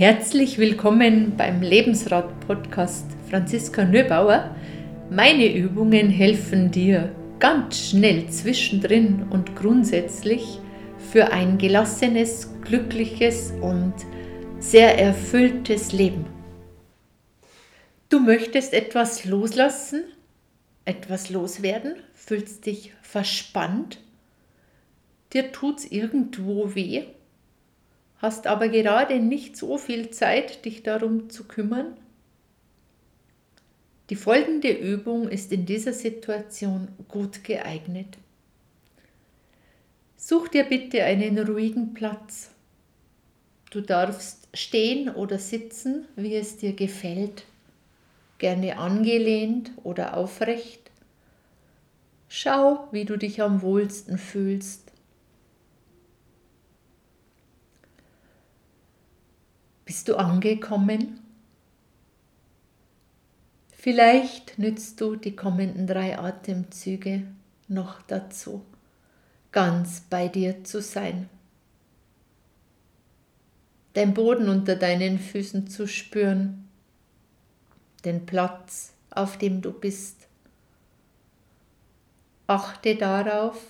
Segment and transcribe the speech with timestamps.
[0.00, 4.56] Herzlich willkommen beim Lebensrat-Podcast Franziska Nöbauer.
[5.10, 10.58] Meine Übungen helfen dir ganz schnell zwischendrin und grundsätzlich
[11.12, 13.92] für ein gelassenes, glückliches und
[14.58, 16.24] sehr erfülltes Leben.
[18.08, 20.04] Du möchtest etwas loslassen,
[20.86, 23.98] etwas loswerden, fühlst dich verspannt,
[25.34, 27.02] dir tut's irgendwo weh
[28.20, 31.96] hast aber gerade nicht so viel Zeit, dich darum zu kümmern?
[34.10, 38.18] Die folgende Übung ist in dieser Situation gut geeignet.
[40.16, 42.50] Such dir bitte einen ruhigen Platz.
[43.70, 47.44] Du darfst stehen oder sitzen, wie es dir gefällt,
[48.38, 50.90] gerne angelehnt oder aufrecht.
[52.28, 54.89] Schau, wie du dich am wohlsten fühlst.
[59.90, 61.18] Bist du angekommen?
[63.72, 67.26] Vielleicht nützt du die kommenden drei Atemzüge
[67.66, 68.64] noch dazu,
[69.50, 71.28] ganz bei dir zu sein,
[73.96, 76.68] den Boden unter deinen Füßen zu spüren,
[78.04, 80.28] den Platz, auf dem du bist.
[82.46, 83.60] Achte darauf,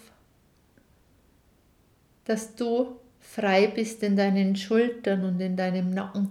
[2.27, 3.01] dass du
[3.33, 6.31] frei bist in deinen Schultern und in deinem Nacken.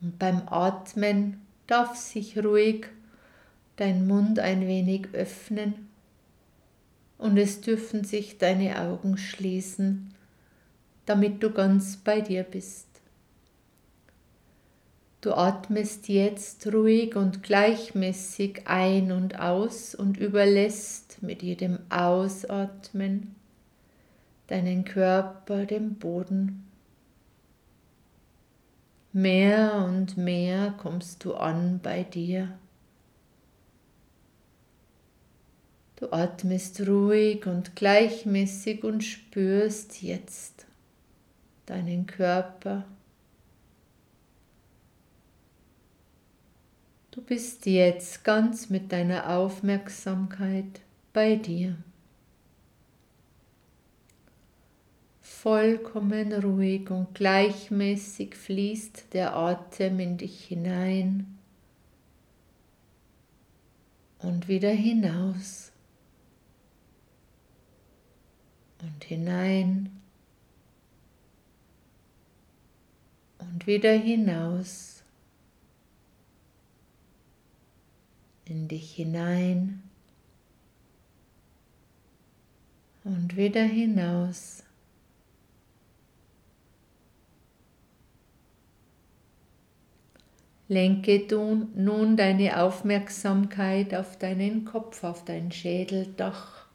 [0.00, 2.86] Und beim Atmen darf sich ruhig
[3.76, 5.88] dein Mund ein wenig öffnen
[7.18, 10.12] und es dürfen sich deine Augen schließen,
[11.06, 12.88] damit du ganz bei dir bist.
[15.20, 23.36] Du atmest jetzt ruhig und gleichmäßig ein und aus und überlässt mit jedem Ausatmen
[24.50, 26.66] deinen Körper dem Boden.
[29.12, 32.58] Mehr und mehr kommst du an bei dir.
[35.96, 40.66] Du atmest ruhig und gleichmäßig und spürst jetzt
[41.66, 42.84] deinen Körper.
[47.10, 50.80] Du bist jetzt ganz mit deiner Aufmerksamkeit
[51.12, 51.76] bei dir.
[55.42, 61.38] Vollkommen ruhig und gleichmäßig fließt der Atem in dich hinein
[64.18, 65.72] und wieder hinaus
[68.82, 69.90] und hinein
[73.38, 75.02] und wieder hinaus
[78.44, 79.82] in dich hinein
[83.04, 84.64] und wieder hinaus.
[90.70, 96.68] Lenke du nun deine Aufmerksamkeit auf deinen Kopf, auf dein Schädeldach.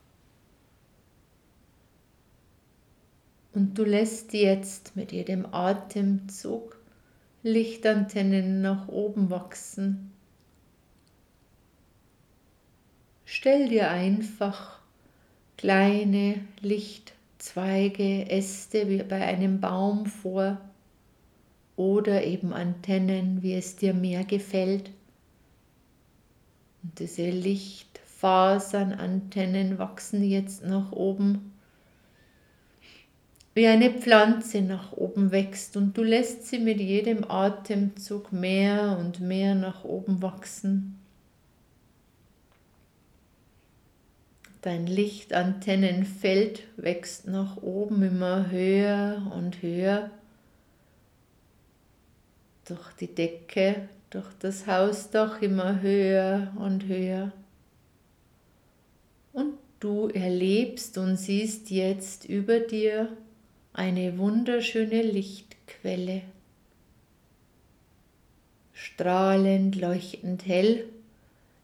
[3.53, 6.77] Und du lässt jetzt mit jedem Atemzug
[7.41, 10.11] Lichtantennen nach oben wachsen.
[13.23, 14.79] Stell dir einfach
[15.57, 20.59] kleine Lichtzweige, Äste wie bei einem Baum vor
[21.75, 24.89] oder eben Antennen, wie es dir mehr gefällt.
[26.83, 31.51] Und diese Lichtfasernantennen wachsen jetzt nach oben,
[33.53, 39.21] wie eine Pflanze nach oben wächst und du lässt sie mit jedem Atemzug mehr und
[39.21, 40.99] mehr nach oben wachsen.
[44.61, 50.09] Dein Lichtantennenfeld wächst nach oben immer höher und höher
[52.65, 57.31] durch die Decke, durch das Hausdach immer höher und höher.
[59.33, 63.09] Und du erlebst und siehst jetzt über dir
[63.73, 66.21] eine wunderschöne Lichtquelle.
[68.73, 70.85] Strahlend, leuchtend hell,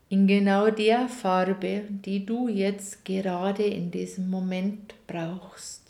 [0.09, 5.80] in genau der Farbe, die du jetzt gerade in diesem Moment brauchst.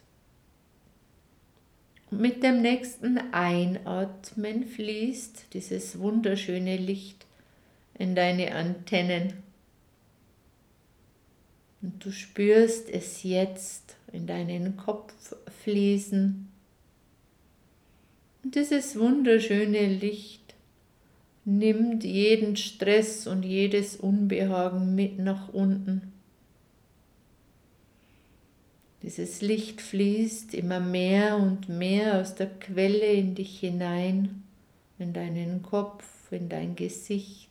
[2.13, 7.25] Mit dem nächsten Einatmen fließt dieses wunderschöne Licht
[7.97, 9.31] in deine Antennen.
[11.81, 15.13] Und du spürst es jetzt in deinen Kopf
[15.63, 16.51] fließen.
[18.43, 20.53] Und dieses wunderschöne Licht
[21.45, 26.10] nimmt jeden Stress und jedes Unbehagen mit nach unten.
[29.03, 34.43] Dieses Licht fließt immer mehr und mehr aus der Quelle in dich hinein,
[34.99, 37.49] in deinen Kopf, in dein Gesicht.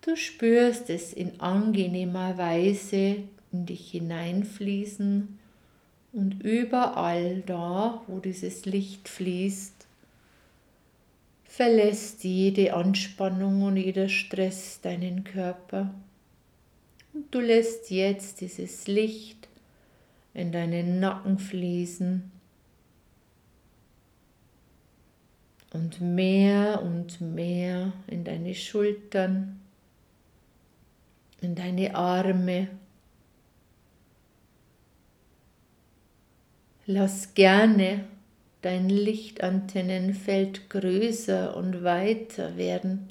[0.00, 3.18] Du spürst es in angenehmer Weise
[3.52, 5.38] in dich hineinfließen
[6.12, 9.86] und überall da, wo dieses Licht fließt,
[11.44, 15.94] verlässt jede Anspannung und jeder Stress deinen Körper.
[17.12, 19.45] Und du lässt jetzt dieses Licht
[20.36, 22.30] in deinen Nacken fließen
[25.72, 29.58] und mehr und mehr in deine Schultern,
[31.40, 32.68] in deine Arme.
[36.84, 38.04] Lass gerne
[38.60, 43.08] dein Lichtantennenfeld größer und weiter werden,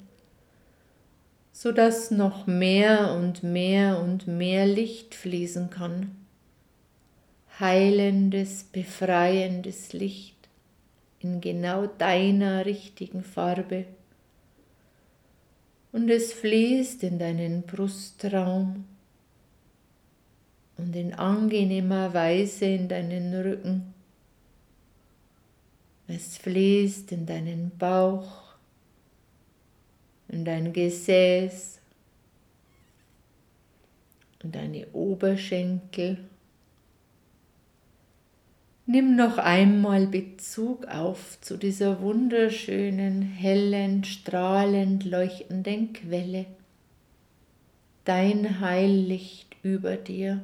[1.50, 6.25] sodass noch mehr und mehr und mehr Licht fließen kann.
[7.58, 10.36] Heilendes, befreiendes Licht
[11.20, 13.86] in genau deiner richtigen Farbe.
[15.92, 18.84] Und es fließt in deinen Brustraum
[20.76, 23.94] und in angenehmer Weise in deinen Rücken
[26.08, 28.54] es fließt in deinen Bauch,
[30.28, 31.80] in dein Gesäß,
[34.42, 36.18] in deine Oberschenkel.
[38.88, 46.46] Nimm noch einmal Bezug auf zu dieser wunderschönen, hellen, strahlend leuchtenden Quelle,
[48.04, 50.40] dein Heillicht über dir.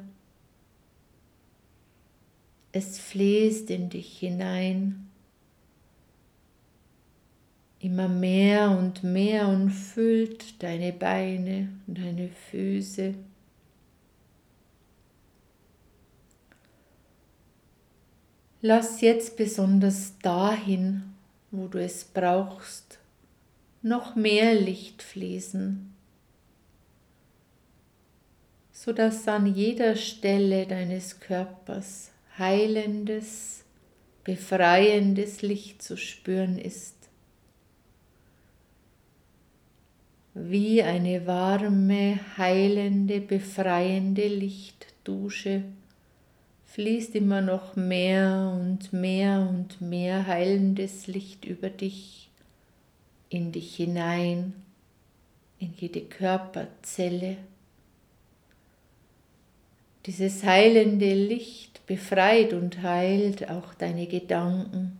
[2.73, 5.07] Es fließt in dich hinein
[7.83, 13.13] immer mehr und mehr und füllt deine Beine und deine Füße.
[18.65, 21.03] Lass jetzt besonders dahin,
[21.51, 22.97] wo du es brauchst,
[23.81, 25.93] noch mehr Licht fließen,
[28.71, 33.65] sodass an jeder Stelle deines Körpers heilendes,
[34.23, 36.95] befreiendes Licht zu spüren ist.
[40.35, 45.63] wie eine warme, heilende, befreiende Lichtdusche
[46.73, 52.31] fließt immer noch mehr und mehr und mehr heilendes Licht über dich,
[53.29, 54.53] in dich hinein,
[55.59, 57.37] in jede Körperzelle.
[60.07, 64.99] Dieses heilende Licht befreit und heilt auch deine Gedanken,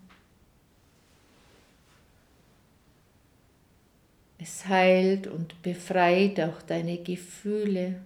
[4.44, 8.02] Es heilt und befreit auch deine Gefühle,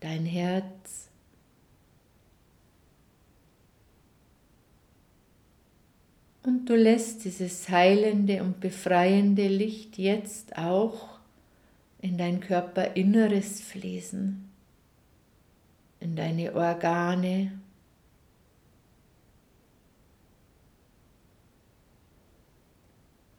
[0.00, 1.07] dein Herz.
[6.48, 11.18] Und du lässt dieses heilende und befreiende Licht jetzt auch
[12.00, 14.48] in dein Körperinneres fließen,
[16.00, 17.52] in deine Organe,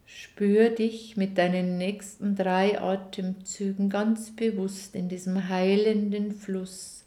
[0.06, 6.99] Spür dich mit deinen nächsten drei Atemzügen ganz bewusst in diesem heilenden Fluss.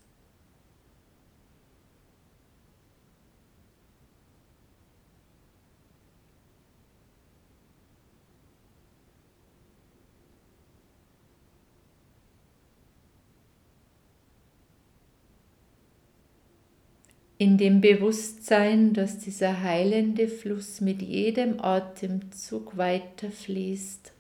[17.43, 24.13] In dem Bewusstsein, dass dieser heilende Fluss mit jedem Atemzug weiter fließt,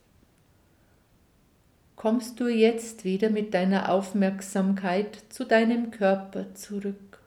[1.95, 7.21] kommst du jetzt wieder mit deiner Aufmerksamkeit zu deinem Körper zurück.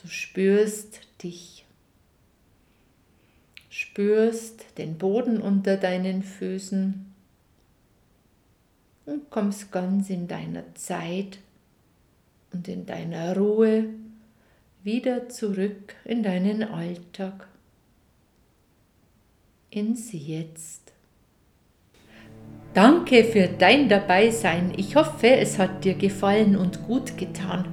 [0.00, 1.66] Du spürst dich,
[3.68, 7.12] spürst den Boden unter deinen Füßen
[9.04, 11.40] und kommst ganz in deiner Zeit
[12.52, 13.84] und in deiner Ruhe
[14.82, 17.48] wieder zurück in deinen Alltag,
[19.70, 20.92] ins Jetzt.
[22.72, 24.72] Danke für dein Dabeisein.
[24.76, 27.66] Ich hoffe, es hat dir gefallen und gut getan.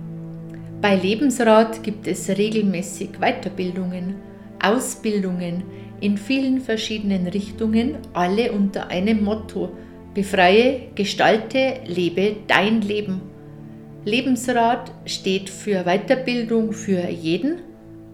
[0.82, 4.16] Bei Lebensrat gibt es regelmäßig Weiterbildungen,
[4.62, 5.64] Ausbildungen
[6.02, 9.70] in vielen verschiedenen Richtungen, alle unter einem Motto:
[10.14, 13.37] Befreie, gestalte, lebe dein Leben.
[14.08, 17.60] Lebensrat steht für Weiterbildung für jeden,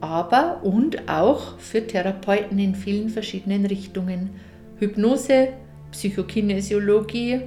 [0.01, 4.31] aber und auch für Therapeuten in vielen verschiedenen Richtungen.
[4.79, 5.49] Hypnose,
[5.91, 7.41] Psychokinesiologie,